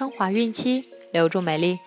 [0.00, 1.78] 升华孕期，留住美丽。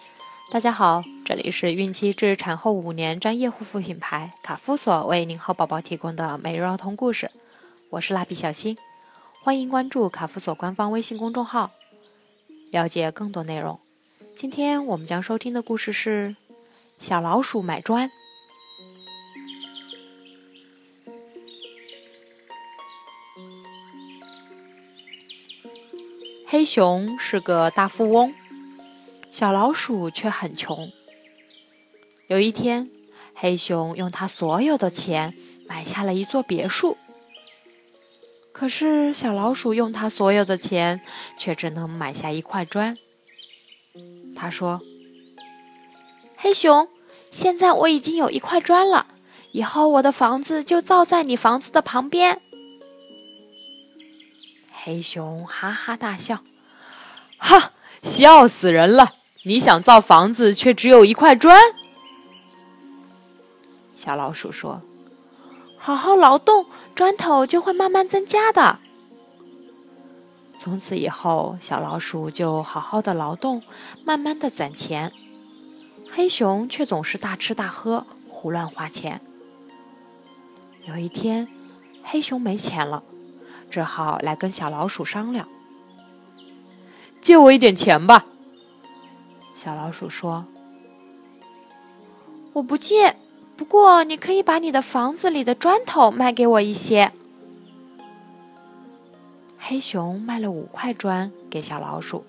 [0.51, 7.31] 大家好，这里是孕期至产后五年专业护肤品牌卡夫索为您和宝宝提供的每日儿童故事。
[7.89, 8.77] 我是蜡笔小新，
[9.41, 11.71] 欢迎关注卡夫索官方微信公众号，
[12.69, 13.79] 了解更多内容。
[14.35, 16.35] 今天我们将收听的故事是
[17.03, 18.07] 《小老鼠买砖》。
[26.53, 28.31] 黑熊是个大富翁，
[29.31, 30.91] 小老鼠却很穷。
[32.27, 32.91] 有一天，
[33.33, 35.33] 黑熊用他所有的钱
[35.67, 36.95] 买下了一座别墅，
[38.51, 41.01] 可是小老鼠用他所有的钱
[41.39, 42.99] 却只能买下一块砖。
[44.35, 44.79] 他说
[46.37, 46.87] ：“黑熊，
[47.31, 49.07] 现在我已经有一块砖了，
[49.53, 52.43] 以后我的房子就造在你房子的旁边。”
[54.85, 56.41] 黑熊哈哈大笑，
[57.37, 59.13] 哈，笑死人了！
[59.43, 61.57] 你想造房子，却只有一块砖。
[63.95, 64.81] 小老鼠说
[65.79, 68.79] ：“好好劳动，砖头就会慢慢增加的。”
[70.59, 73.63] 从此以后，小老鼠就好好的劳动，
[74.03, 75.13] 慢慢的攒钱。
[76.11, 79.21] 黑熊却总是大吃大喝，胡乱花钱。
[80.83, 81.47] 有一天，
[82.03, 83.01] 黑熊没钱了。
[83.73, 85.47] 只好来跟小老鼠商量，
[87.19, 88.27] 借我一点钱吧。
[89.55, 90.45] 小老鼠说
[92.53, 93.17] ：“我不借，
[93.57, 97.13] 不过你可以把你的房子里的砖头卖给我一些。”
[99.57, 102.23] 黑熊卖了五块砖给小老鼠。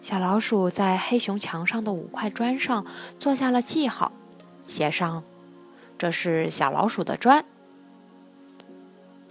[0.00, 2.86] 小老鼠在黑熊墙上的五块砖上
[3.20, 4.12] 做下了记号，
[4.66, 5.22] 写上
[5.98, 7.44] ：“这是小老鼠的砖。”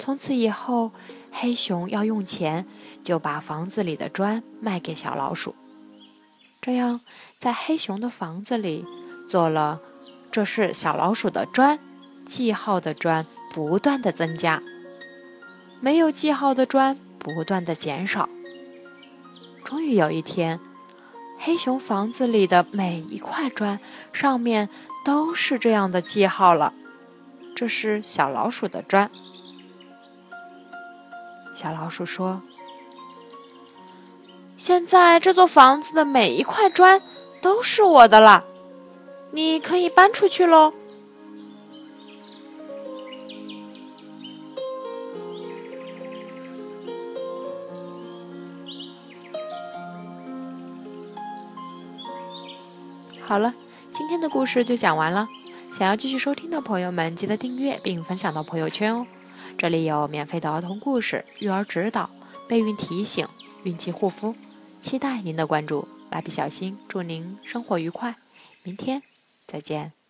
[0.03, 0.91] 从此以后，
[1.31, 2.67] 黑熊要用钱，
[3.05, 5.55] 就把房子里的砖卖给小老鼠。
[6.59, 6.99] 这样，
[7.39, 8.85] 在黑熊的房子里
[9.29, 9.79] 做了
[10.29, 11.79] “这是小老鼠的砖”
[12.27, 14.61] 记号的砖不断的增加，
[15.79, 18.27] 没有记号的砖不断的减少。
[19.63, 20.59] 终于有一天，
[21.39, 23.79] 黑熊房子里的每一块砖
[24.11, 24.67] 上面
[25.05, 26.73] 都是这样的记号了
[27.55, 29.09] ：“这是小老鼠的砖。”
[31.53, 32.41] 小老鼠说
[34.57, 37.01] ：“现在这座房子的每一块砖
[37.41, 38.43] 都是我的了，
[39.31, 40.73] 你可以搬出去喽。”
[53.25, 53.53] 好了，
[53.91, 55.27] 今天的故事就讲完了。
[55.71, 59.07] 想要继续收听的朋友们，记得订阅并分享到朋友圈哦。
[59.57, 62.09] 这里有免费的儿童故事、育儿指导、
[62.47, 63.27] 备孕提醒、
[63.63, 64.35] 孕期护肤，
[64.81, 65.87] 期待您的关注。
[66.11, 68.15] 蜡笔小新，祝您生活愉快，
[68.63, 69.01] 明天
[69.47, 70.02] 再见。